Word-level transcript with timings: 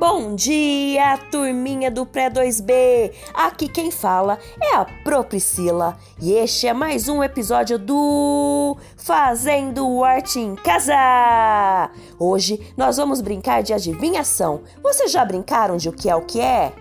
Bom 0.00 0.34
dia, 0.34 1.18
turminha 1.30 1.90
do 1.90 2.06
Pré 2.06 2.30
2B! 2.30 3.12
Aqui 3.34 3.68
quem 3.68 3.90
fala 3.90 4.38
é 4.58 4.74
a 4.74 4.86
Pro 5.04 5.22
Priscila 5.22 5.94
e 6.18 6.32
este 6.32 6.66
é 6.66 6.72
mais 6.72 7.06
um 7.06 7.22
episódio 7.22 7.78
do 7.78 8.78
Fazendo 8.96 10.02
Arte 10.02 10.40
em 10.40 10.54
Casa! 10.54 11.90
Hoje 12.18 12.72
nós 12.78 12.96
vamos 12.96 13.20
brincar 13.20 13.62
de 13.62 13.74
adivinhação. 13.74 14.62
Vocês 14.82 15.12
já 15.12 15.22
brincaram 15.22 15.76
de 15.76 15.90
o 15.90 15.92
que 15.92 16.08
é 16.08 16.16
o 16.16 16.24
que 16.24 16.40
é? 16.40 16.72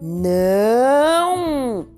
Não! 0.00 1.88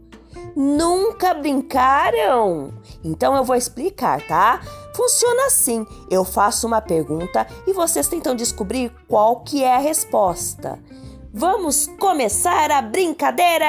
Nunca 0.57 1.35
brincaram? 1.35 2.73
Então 3.05 3.37
eu 3.37 3.45
vou 3.45 3.55
explicar, 3.55 4.27
tá? 4.27 4.63
Funciona 4.99 5.47
assim: 5.47 5.87
eu 6.11 6.25
faço 6.25 6.67
uma 6.67 6.81
pergunta 6.81 7.47
e 7.69 7.73
vocês 7.73 8.09
tentam 8.09 8.35
descobrir 8.35 8.93
qual 9.07 9.45
que 9.45 9.63
é 9.63 9.77
a 9.77 9.79
resposta. 9.79 10.77
Vamos 11.33 11.87
começar 12.01 12.69
a 12.73 12.83
brincadeira! 12.83 13.65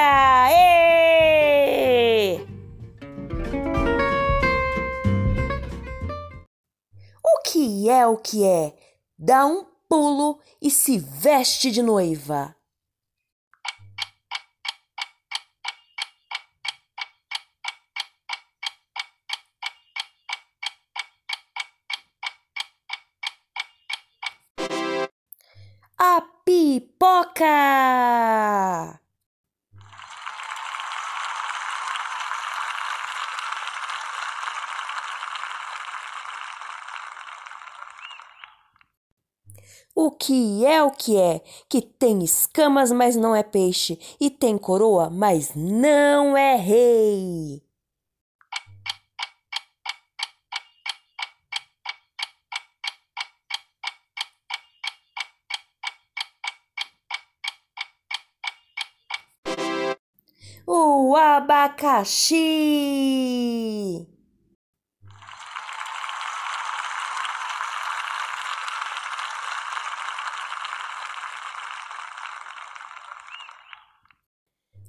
O 7.24 7.42
que 7.44 7.88
é 7.88 8.04
o 8.08 8.16
que 8.16 8.44
é? 8.44 8.74
Dá 9.16 9.46
um 9.46 9.64
pulo 9.88 10.40
e 10.60 10.68
se 10.68 10.98
veste 10.98 11.70
de 11.70 11.80
noiva. 11.80 12.56
A 26.02 26.22
pipoca! 26.46 27.44
O 39.94 40.10
que 40.10 40.64
é 40.64 40.82
o 40.82 40.90
que 40.90 41.18
é? 41.18 41.42
Que 41.68 41.82
tem 41.82 42.24
escamas, 42.24 42.90
mas 42.90 43.14
não 43.14 43.36
é 43.36 43.42
peixe, 43.42 43.98
e 44.18 44.30
tem 44.30 44.56
coroa, 44.56 45.10
mas 45.10 45.52
não 45.54 46.34
é 46.34 46.56
rei. 46.56 47.59
O 61.10 61.16
abacaxi! 61.16 62.36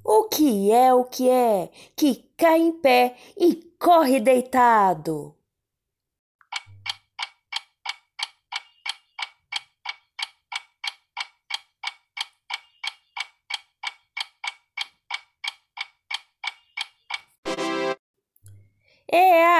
O 0.04 0.28
que 0.28 0.70
é 0.70 0.94
o 0.94 1.04
que 1.06 1.28
é 1.28 1.68
que 1.96 2.30
cai 2.36 2.60
em 2.60 2.70
pé 2.70 3.16
e 3.36 3.56
corre 3.80 4.20
deitado? 4.20 5.34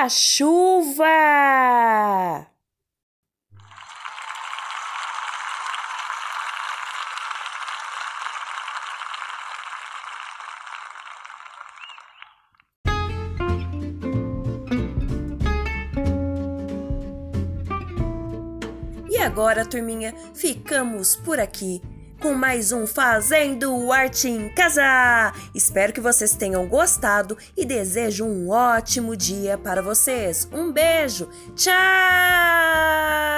A 0.02 0.08
chuva! 0.08 1.06
E 19.08 19.18
agora, 19.18 19.64
turminha, 19.64 20.12
ficamos 20.34 21.14
por 21.14 21.38
aqui 21.38 21.80
com 22.22 22.34
mais 22.34 22.70
um 22.70 22.86
Fazendo 22.86 23.90
Arte 23.90 24.28
em 24.28 24.48
Casa. 24.48 25.32
Espero 25.52 25.92
que 25.92 26.00
vocês 26.00 26.36
tenham 26.36 26.64
gostado 26.68 27.36
e 27.56 27.64
desejo 27.64 28.24
um 28.24 28.48
ótimo 28.48 29.16
dia 29.16 29.58
para 29.58 29.82
vocês. 29.82 30.48
Um 30.52 30.70
beijo, 30.70 31.28
tchau! 31.56 33.31